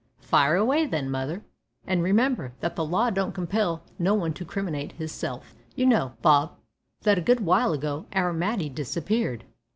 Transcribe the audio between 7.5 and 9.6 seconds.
ago our Matty disappeared.